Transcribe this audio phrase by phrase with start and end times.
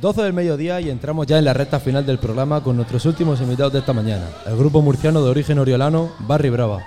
[0.00, 3.38] 12 del mediodía y entramos ya en la recta final del programa con nuestros últimos
[3.42, 6.86] invitados de esta mañana, el grupo murciano de origen oriolano Barry Brava.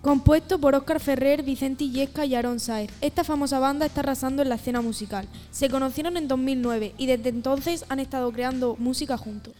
[0.00, 4.48] Compuesto por Óscar Ferrer, Vicente Illesca y Aaron Saez, esta famosa banda está arrasando en
[4.48, 5.28] la escena musical.
[5.50, 9.54] Se conocieron en 2009 y desde entonces han estado creando música juntos.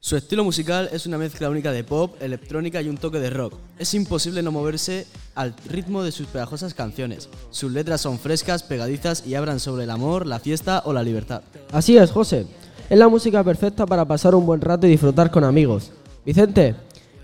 [0.00, 3.54] Su estilo musical es una mezcla única de pop, electrónica y un toque de rock.
[3.78, 7.28] Es imposible no moverse al ritmo de sus pegajosas canciones.
[7.50, 11.42] Sus letras son frescas, pegadizas y hablan sobre el amor, la fiesta o la libertad.
[11.72, 12.46] Así es, José.
[12.88, 15.90] Es la música perfecta para pasar un buen rato y disfrutar con amigos.
[16.24, 16.76] Vicente,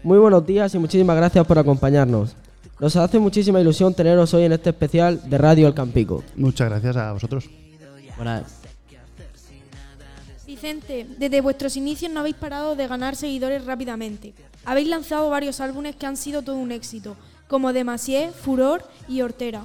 [0.02, 2.34] muy buenos días y muchísimas gracias por acompañarnos.
[2.80, 6.24] Nos hace muchísima ilusión teneros hoy en este especial de Radio El Campico.
[6.34, 7.48] Muchas gracias a vosotros.
[8.16, 8.61] Buenas.
[10.62, 14.32] Vicente, desde vuestros inicios no habéis parado de ganar seguidores rápidamente.
[14.64, 17.16] Habéis lanzado varios álbumes que han sido todo un éxito,
[17.48, 19.64] como Demasié, Furor y Hortera.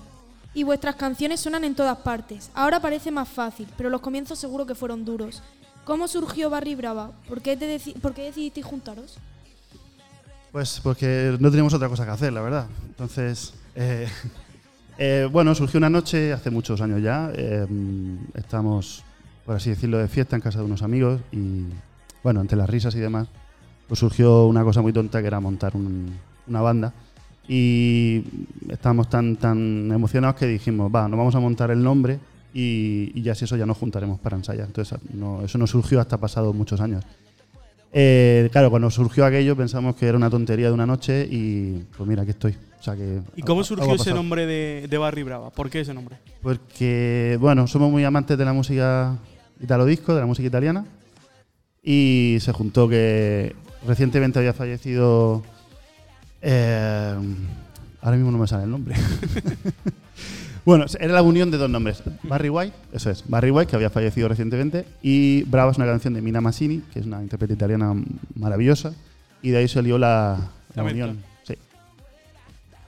[0.56, 2.50] Y vuestras canciones suenan en todas partes.
[2.56, 5.44] Ahora parece más fácil, pero los comienzos seguro que fueron duros.
[5.86, 7.12] ¿Cómo surgió Barry Brava?
[7.30, 9.20] ¿Por qué, decidisteis juntaros?
[10.52, 12.66] Pues porque no teníamos otra cosa que hacer, la verdad.
[12.88, 14.08] Entonces, eh,
[14.98, 17.32] eh, bueno, surgió una noche hace muchos años ya.
[17.36, 17.68] eh,
[18.34, 19.04] estamos,
[19.48, 21.64] por así decirlo, de fiesta en casa de unos amigos y,
[22.22, 23.30] bueno, entre las risas y demás,
[23.88, 26.12] pues surgió una cosa muy tonta que era montar un-
[26.48, 26.94] una banda.
[27.48, 28.24] Y
[28.70, 32.20] estábamos tan, tan emocionados que dijimos, va, nos vamos a montar el nombre
[32.54, 34.68] y, y ya si eso ya nos juntaremos para ensayar.
[34.68, 37.06] Entonces, no, eso no surgió hasta pasados muchos años.
[37.94, 42.08] Eh, claro, cuando surgió aquello pensamos que era una tontería de una noche y pues
[42.08, 42.54] mira, aquí estoy.
[42.80, 45.50] O sea que ¿Y cómo surgió ese nombre de, de Barry Brava?
[45.52, 46.18] ¿Por qué ese nombre?
[46.44, 49.18] Porque, bueno, somos muy amantes de la música
[49.62, 50.86] italo disco, de la música italiana.
[51.84, 53.56] Y se juntó que
[53.86, 55.44] recientemente había fallecido.
[56.42, 57.16] eh,
[58.02, 58.96] ahora mismo no me sale el nombre.
[60.66, 62.04] bueno, era la unión de dos nombres.
[62.24, 64.86] Barry White, eso es, Barry White, que había fallecido recientemente.
[65.02, 67.94] Y Brava es una canción de Mina Massini, que es una intérprete italiana
[68.36, 68.94] maravillosa.
[69.42, 70.38] Y de ahí salió la,
[70.76, 71.24] la unión.
[71.44, 71.56] Sí.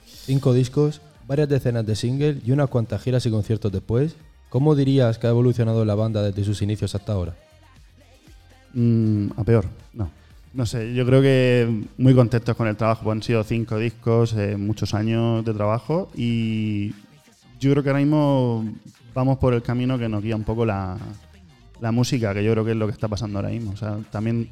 [0.04, 4.14] Cinco discos, varias decenas de singles y unas cuantas giras y conciertos después.
[4.50, 7.34] ¿Cómo dirías que ha evolucionado la banda desde sus inicios hasta ahora?
[8.74, 10.10] Mm, a peor, no.
[10.52, 13.12] No sé, yo creo que muy contentos con el trabajo.
[13.12, 16.92] han sido cinco discos, muchos años de trabajo y
[17.60, 18.68] yo creo que ahora mismo
[19.14, 20.98] vamos por el camino que nos guía un poco la,
[21.80, 23.70] la música, que yo creo que es lo que está pasando ahora mismo.
[23.70, 24.50] O sea, también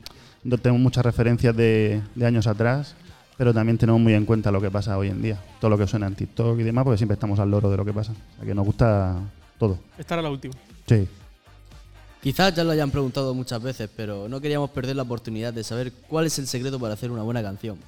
[0.63, 2.95] tenemos muchas referencias de, de años atrás,
[3.37, 5.43] pero también tenemos muy en cuenta lo que pasa hoy en día.
[5.61, 7.85] Todo lo que suena en TikTok y demás, porque siempre estamos al loro de lo
[7.85, 8.13] que pasa.
[8.13, 9.17] O sea, que nos gusta
[9.59, 9.79] todo.
[9.99, 10.55] Esta era la última.
[10.87, 11.09] Sí.
[12.23, 15.93] Quizás ya lo hayan preguntado muchas veces, pero no queríamos perder la oportunidad de saber
[16.09, 17.79] cuál es el secreto para hacer una buena canción.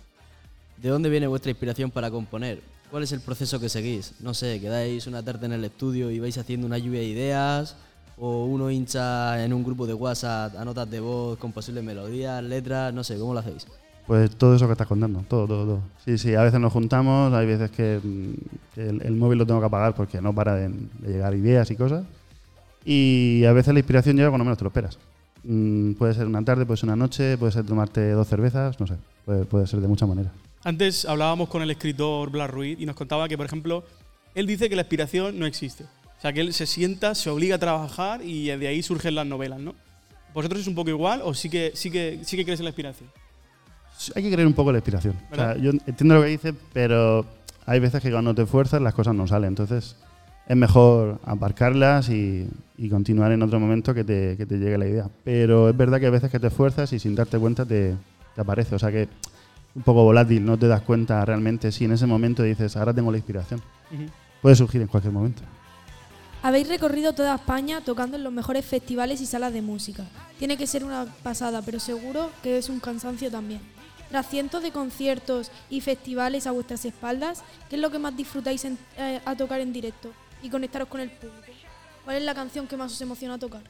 [0.77, 2.63] ¿De dónde viene vuestra inspiración para componer?
[2.91, 4.15] ¿Cuál es el proceso que seguís?
[4.21, 7.77] No sé, quedáis una tarde en el estudio y vais haciendo una lluvia de ideas,
[8.19, 12.43] o uno hincha en un grupo de WhatsApp a notas de voz con posibles melodías,
[12.43, 13.67] letras, no sé, ¿cómo lo hacéis?
[14.11, 15.81] Pues todo eso que estás contando, todo, todo, todo.
[16.05, 18.33] Sí, sí, a veces nos juntamos, hay veces que, mm,
[18.75, 21.71] que el, el móvil lo tengo que apagar porque no para de, de llegar ideas
[21.71, 22.05] y cosas.
[22.85, 24.99] Y a veces la inspiración llega cuando menos te lo esperas.
[25.45, 28.89] Mm, puede ser una tarde, puede ser una noche, puede ser tomarte dos cervezas, no
[28.89, 28.95] sé,
[29.25, 30.33] puede, puede ser de muchas maneras.
[30.65, 33.85] Antes hablábamos con el escritor Blas Ruiz y nos contaba que, por ejemplo,
[34.35, 35.85] él dice que la inspiración no existe.
[35.85, 39.27] O sea, que él se sienta, se obliga a trabajar y de ahí surgen las
[39.29, 39.77] novelas, ¿no?
[40.35, 42.71] ¿Vosotros es un poco igual o sí que, sí que, sí que crees en la
[42.71, 43.09] inspiración?
[44.15, 45.15] Hay que creer un poco en la inspiración.
[45.31, 47.27] O sea, yo entiendo lo que dice, pero
[47.67, 49.49] hay veces que cuando te fuerzas las cosas no salen.
[49.49, 49.97] Entonces
[50.47, 54.87] es mejor aparcarlas y, y continuar en otro momento que te, que te llegue la
[54.87, 55.11] idea.
[55.23, 57.95] Pero es verdad que hay veces que te esfuerzas y sin darte cuenta te,
[58.35, 58.75] te aparece.
[58.75, 59.09] O sea que
[59.75, 63.13] un poco volátil, no te das cuenta realmente si en ese momento dices, ahora tengo
[63.13, 63.61] la inspiración.
[63.93, 64.05] Ujú.
[64.43, 65.43] Puede surgir en cualquier momento.
[66.43, 70.07] Habéis recorrido toda España tocando en los mejores festivales y salas de música.
[70.39, 73.61] Tiene que ser una pasada, pero seguro que es un cansancio también.
[74.11, 78.65] Tras cientos de conciertos y festivales a vuestras espaldas, ¿qué es lo que más disfrutáis
[78.65, 80.11] eh, a tocar en directo
[80.43, 81.41] y conectaros con el público?
[82.05, 83.63] ¿Cuál es la canción que más os emociona tocar?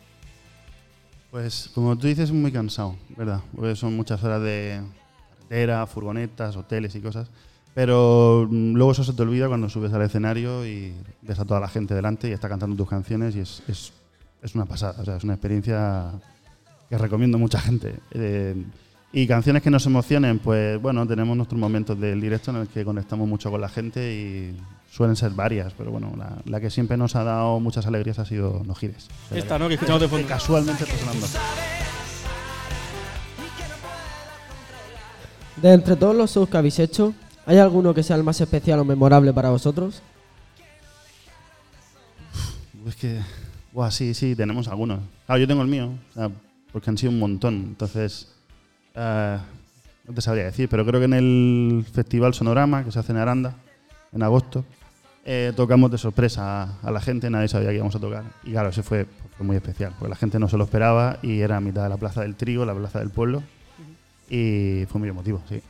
[1.30, 3.40] Pues como tú dices, es muy cansado, ¿verdad?
[3.74, 4.80] Son muchas horas de
[5.50, 7.28] carretera, furgonetas, hoteles y cosas.
[7.74, 11.60] Pero mm, luego eso se te olvida cuando subes al escenario y ves a toda
[11.60, 13.92] la gente delante y está cantando tus canciones y es, es,
[14.42, 16.12] es una pasada, o sea, es una experiencia
[16.88, 18.00] que recomiendo a mucha gente.
[18.12, 18.56] Eh,
[19.12, 22.84] y canciones que nos emocionen, pues bueno, tenemos nuestros momentos del directo en el que
[22.84, 24.56] conectamos mucho con la gente y
[24.90, 28.24] suelen ser varias, pero bueno, la, la que siempre nos ha dado muchas alegrías ha
[28.24, 29.08] sido No Gires.
[29.32, 29.68] Esta, ¿no?
[29.68, 30.28] Que escuchamos de fondo.
[30.28, 31.26] Casualmente está sonando.
[35.56, 37.12] De entre todos los shows que habéis hecho,
[37.46, 40.02] ¿hay alguno que sea el más especial o memorable para vosotros?
[42.86, 43.20] Es que
[43.72, 45.00] Buah, sí, sí, tenemos algunos.
[45.26, 45.90] Claro, yo tengo el mío,
[46.72, 47.54] porque han sido un montón.
[47.54, 48.28] Entonces,
[48.94, 49.38] eh,
[50.06, 53.18] no te sabría decir, pero creo que en el Festival Sonorama, que se hace en
[53.18, 53.54] Aranda,
[54.12, 54.64] en agosto,
[55.24, 58.24] eh, tocamos de sorpresa a, a la gente, nadie sabía que íbamos a tocar.
[58.44, 59.06] Y claro, ese fue,
[59.36, 61.88] fue muy especial, porque la gente no se lo esperaba y era a mitad de
[61.88, 63.42] la Plaza del Trigo, la Plaza del Pueblo,
[64.28, 65.62] y fue muy emotivo, sí.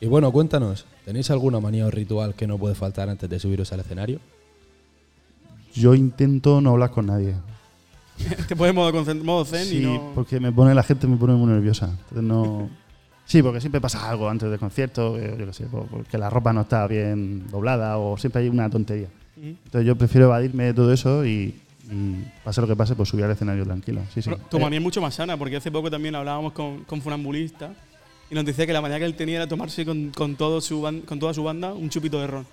[0.00, 3.72] Y bueno, cuéntanos, ¿tenéis alguna manía o ritual que no puede faltar antes de subiros
[3.72, 4.18] al escenario?
[5.74, 7.36] Yo intento no hablar con nadie.
[8.48, 8.92] Te pones modo,
[9.24, 10.12] modo zen Sí, y no.
[10.14, 11.86] porque me pone la gente me pone muy nerviosa.
[11.90, 12.68] Entonces no.
[13.24, 16.28] Sí, porque siempre pasa algo antes del concierto, eh, yo qué sé, por- porque la
[16.28, 19.06] ropa no está bien doblada o siempre hay una tontería.
[19.40, 21.54] Entonces yo prefiero evadirme de todo eso y,
[21.90, 24.02] y pase lo que pase, pues subir al escenario tranquilo.
[24.12, 24.20] Sí,
[24.50, 27.70] tu Eh, manía es mucho más sana, porque hace poco también hablábamos con, con Funambulista
[28.30, 30.82] y nos decía que la manía que él tenía era tomarse con, con, todo su
[31.06, 32.46] con toda su banda un chupito de ron.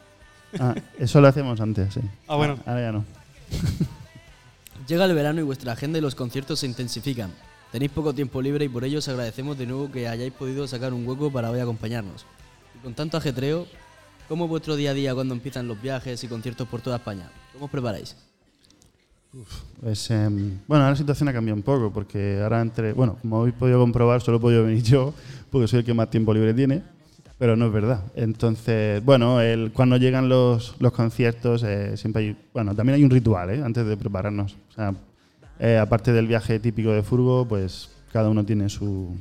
[0.60, 2.02] ah, eso lo hacíamos antes, sí.
[2.28, 2.58] Ah, bueno.
[2.66, 3.04] Ahora ya no.
[4.90, 7.32] Llega el verano y vuestra agenda y los conciertos se intensifican.
[7.72, 10.96] Tenéis poco tiempo libre y por ello os agradecemos de nuevo que hayáis podido sacar
[10.96, 12.26] un hueco para hoy acompañarnos.
[12.76, 13.68] Y con tanto ajetreo,
[14.28, 17.30] ¿cómo es vuestro día a día cuando empiezan los viajes y conciertos por toda España?
[17.54, 18.16] ¿Cómo os preparáis?
[19.80, 23.42] Pues, em, bueno, ahora la situación ha cambiado un poco, porque ahora entre, bueno, como
[23.42, 25.14] habéis podido comprobar, solo he podido venir yo,
[25.52, 26.82] porque soy el que más tiempo libre tiene,
[27.40, 28.04] pero no es verdad.
[28.16, 33.10] Entonces, bueno, el, cuando llegan los, los conciertos, eh, siempre hay, bueno, también hay un
[33.10, 33.64] ritual, ¿eh?
[33.64, 34.58] antes de prepararnos.
[34.70, 34.94] O sea,
[35.58, 39.16] eh, aparte del viaje típico de furgo, pues cada uno tiene su,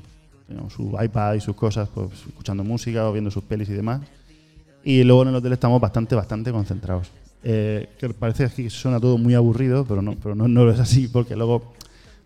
[0.48, 4.00] digamos, su iPad y sus cosas, pues escuchando música o viendo sus pelis y demás.
[4.82, 7.12] Y luego en el hotel estamos bastante, bastante concentrados.
[7.44, 10.80] Eh, que parece que suena todo muy aburrido, pero no, pero no, no lo es
[10.80, 11.72] así, porque luego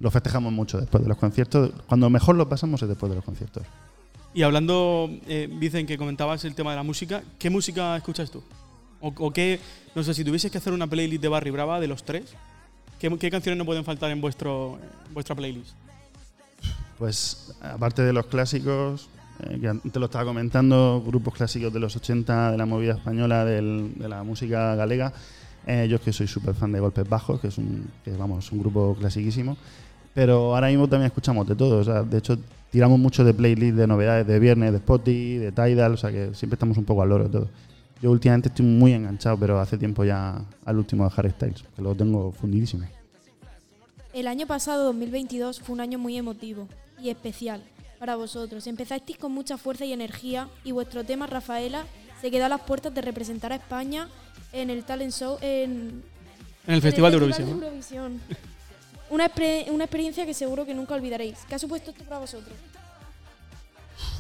[0.00, 1.70] lo festejamos mucho después de los conciertos.
[1.86, 3.64] Cuando mejor lo pasamos es después de los conciertos.
[4.34, 8.42] Y hablando, eh, dicen que comentabas el tema de la música, ¿qué música escuchas tú?
[9.00, 9.60] O, o qué,
[9.94, 12.34] no sé, si tuvieses que hacer una playlist de Barry Brava de los tres,
[12.98, 15.70] ¿qué, qué canciones no pueden faltar en vuestro, en vuestra playlist?
[16.98, 19.08] Pues aparte de los clásicos,
[19.40, 23.44] eh, que te lo estaba comentando, grupos clásicos de los 80, de la movida española,
[23.44, 25.12] del- de la música galega,
[25.66, 28.50] eh, yo es que soy súper fan de Golpes Bajos, que es un, que, vamos,
[28.52, 29.56] un grupo clasiquísimo.
[30.14, 31.78] Pero ahora mismo también escuchamos de todo.
[31.80, 32.38] o sea, de hecho,
[32.72, 36.34] tiramos mucho de playlist de novedades de viernes, de Spotify, de Tidal, o sea que
[36.34, 37.48] siempre estamos un poco al loro de todo.
[38.00, 41.82] Yo últimamente estoy muy enganchado, pero hace tiempo ya al último de Harry Styles, que
[41.82, 42.84] lo tengo fundidísimo.
[44.14, 46.66] El año pasado, 2022, fue un año muy emotivo
[47.00, 47.62] y especial
[47.98, 48.66] para vosotros.
[48.66, 51.84] Empezasteis con mucha fuerza y energía y vuestro tema, Rafaela,
[52.20, 54.08] se quedó a las puertas de representar a España
[54.52, 56.02] en el Talent Show en,
[56.66, 57.60] En el Festival de en el Eurovisión.
[57.60, 57.66] ¿no?
[57.66, 58.20] Eurovisión.
[59.12, 61.38] Una, expre- una experiencia que seguro que nunca olvidaréis.
[61.48, 62.54] ¿Qué ha supuesto esto para vosotros?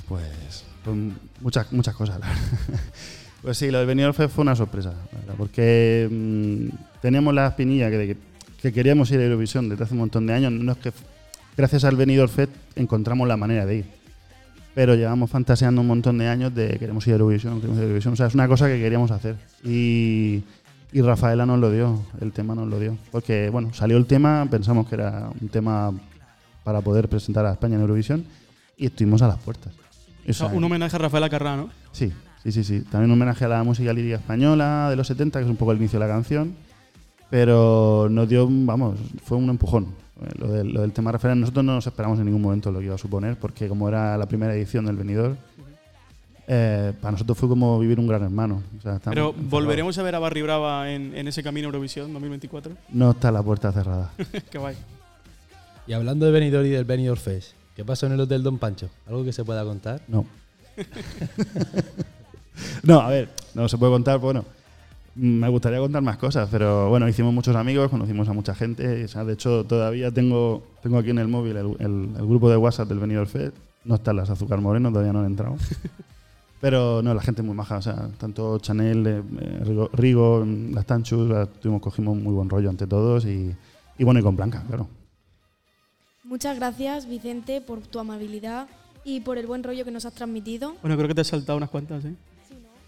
[0.08, 0.96] Pues, pues
[1.40, 2.42] muchas, muchas cosas, la verdad.
[3.42, 6.68] Pues sí, lo del Benidorm fue una sorpresa, verdad, porque mm,
[7.00, 8.16] teníamos la espinilla que, de que,
[8.62, 10.52] que queríamos ir a Eurovisión desde hace un montón de años.
[10.52, 10.92] No es que
[11.56, 13.84] gracias al Benidorm Fest encontramos la manera de ir,
[14.76, 17.86] pero llevamos fantaseando un montón de años de queremos ir a Eurovisión, queremos ir a
[17.86, 18.12] Eurovisión.
[18.12, 19.34] O sea, es una cosa que queríamos hacer.
[19.64, 20.44] Y,
[20.92, 22.96] y Rafaela nos lo dio, el tema nos lo dio.
[23.10, 25.92] Porque, bueno, salió el tema, pensamos que era un tema
[26.64, 28.24] para poder presentar a España en Eurovisión
[28.76, 29.72] y estuvimos a las puertas.
[30.28, 31.70] O sea, un homenaje a Rafaela Carrá, ¿no?
[31.92, 32.12] Sí,
[32.42, 32.80] sí, sí, sí.
[32.82, 35.72] También un homenaje a la música lírica española de los 70, que es un poco
[35.72, 36.54] el inicio de la canción.
[37.30, 39.86] Pero nos dio, vamos, fue un empujón.
[40.20, 42.78] Eh, Lo del, lo del tema Rafaela, nosotros no nos esperamos en ningún momento lo
[42.78, 45.36] que iba a suponer, porque como era la primera edición del Venidor,
[46.48, 48.62] eh, para nosotros fue como vivir un gran hermano.
[48.78, 49.50] O sea, estamos Pero encerrados.
[49.50, 52.72] volveremos a ver a Barry Brava en, en ese camino Eurovisión 2024.
[52.90, 54.10] No está la puerta cerrada.
[54.50, 54.76] Qué guay.
[55.86, 58.88] Y hablando de Benidorm y del Benidorm Fest, ¿qué pasó en el Hotel Don Pancho?
[59.06, 60.00] ¿Algo que se pueda contar?
[60.08, 60.26] No.
[62.82, 64.44] no, a ver, no se puede contar, bueno.
[65.14, 69.04] Me gustaría contar más cosas, pero bueno, hicimos muchos amigos, conocimos a mucha gente.
[69.04, 72.48] o sea, de hecho, todavía tengo, tengo aquí en el móvil el, el- el grupo
[72.48, 73.54] de WhatsApp del Benidorm Fest.
[73.84, 75.56] No están las Azúcar Moreno, todavía no han entrado.
[76.62, 77.76] Pero no, la gente es muy maja.
[77.76, 82.32] O sea, tanto Chanel, eh, eh, Rigo, Rigo, mm, las Tanchus, la- tuvimos, cogimos muy
[82.32, 83.26] buen rollo ante todos.
[83.26, 83.54] Y,
[83.98, 84.86] y bueno, y con Blanca, claro.
[86.24, 88.68] Muchas gracias, Vicente, por tu amabilidad
[89.04, 90.74] y por el buen rollo que nos has transmitido.
[90.80, 92.14] Bueno, creo que te has saltado unas cuantas, ¿eh?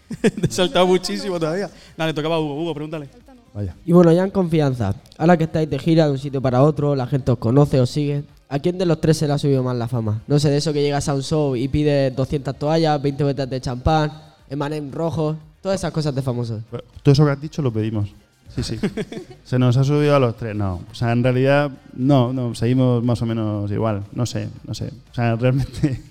[0.21, 1.69] te has saltado muchísimo todavía.
[1.97, 2.61] Nada, le tocaba a Hugo.
[2.61, 3.09] Hugo, pregúntale.
[3.53, 3.75] Vaya.
[3.85, 6.95] Y bueno, ya en confianza, ahora que estáis de gira de un sitio para otro,
[6.95, 8.23] la gente os conoce, os sigue.
[8.55, 10.21] ¿A quién de los tres se le ha subido más la fama?
[10.27, 13.49] No sé, de eso que llegas a un show y pides 200 toallas, 20 botellas
[13.49, 14.13] de champán,
[14.49, 16.63] emanem rojo, todas esas cosas de famosos.
[16.71, 18.15] Pero Todo eso que has dicho lo pedimos.
[18.55, 18.79] Sí, sí.
[19.43, 20.55] Se nos ha subido a los tres.
[20.55, 24.05] No, o sea, en realidad, no, no, seguimos más o menos igual.
[24.13, 24.89] No sé, no sé.
[25.11, 26.01] O sea, realmente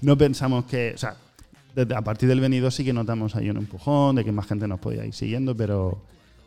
[0.00, 0.92] no pensamos que.
[0.94, 1.16] O sea,
[1.76, 4.66] desde- a partir del venido sí que notamos ahí un empujón de que más gente
[4.66, 5.98] nos podía ir siguiendo, pero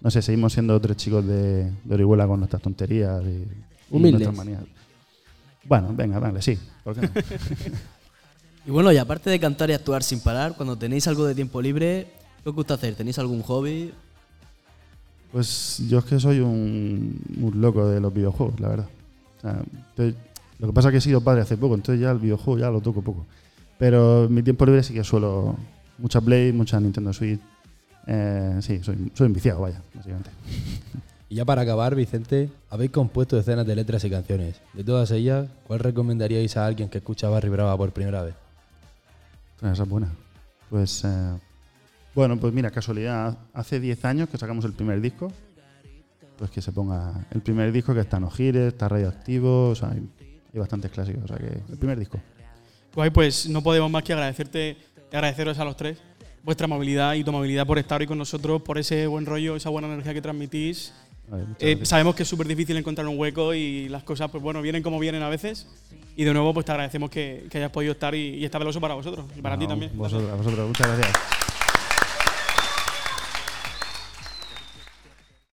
[0.01, 4.63] no sé, seguimos siendo tres chicos de, de Orihuela con nuestras tonterías y, nuestras manías.
[5.65, 6.58] Bueno, venga, vale, sí.
[6.84, 7.10] ¿por qué no?
[8.65, 11.62] Y bueno, y aparte de cantar y actuar sin parar, cuando tenéis algo de tiempo
[11.62, 12.08] libre,
[12.43, 12.96] ¿qué os gusta hacer?
[12.96, 13.93] ¿Tenéis algún hobby?
[15.34, 18.88] Pues yo es que soy un, un loco de los videojuegos, la verdad.
[19.38, 20.15] O sea, estoy-
[20.60, 22.70] lo que pasa es que he sido padre hace poco, entonces ya el videojuego ya
[22.70, 23.25] lo toco poco.
[23.77, 25.58] Pero mi tiempo libre sí que suelo
[25.98, 27.41] mucha Play, mucha Nintendo Switch.
[28.08, 30.29] Eh, sí, soy, soy un viciado, vaya, básicamente.
[31.34, 34.62] Y ya para acabar, Vicente, habéis compuesto decenas de letras y canciones.
[34.72, 38.36] De todas ellas, ¿cuál recomendaríais a alguien que escucha Barry Brava por primera vez?
[39.63, 40.13] Ah, Esa es buena.
[40.70, 41.40] Pues, eh,
[42.13, 45.32] bueno, pues mira, casualidad, hace 10 años que sacamos el primer disco,
[46.38, 49.90] pues que se ponga el primer disco que está No Gires, está Radioactivo, o sea,
[49.90, 50.08] hay,
[50.54, 52.20] hay bastantes clásicos, o sea que el primer disco.
[52.94, 54.78] Guay, pues no podemos más que agradecerte,
[55.12, 55.98] agradeceros a los tres
[56.44, 59.70] vuestra movilidad y tu amabilidad por estar hoy con nosotros, por ese buen rollo, esa
[59.70, 60.94] buena energía que transmitís.
[61.27, 64.62] Vale, Eh, sabemos que es súper difícil encontrar un hueco y las cosas, pues bueno,
[64.62, 65.68] vienen como vienen a veces.
[66.15, 68.80] Y de nuevo, pues te agradecemos que, que hayas podido estar y, y está veloso
[68.80, 69.92] para vosotros y para ti No, también.
[69.96, 71.18] Vosotros, a vosotros, muchas gracias.